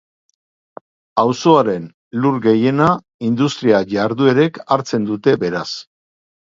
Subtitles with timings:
[1.23, 1.85] Auzoaren
[2.25, 2.89] lur gehiena
[3.31, 5.71] industria jarduerek hartzen dute beraz.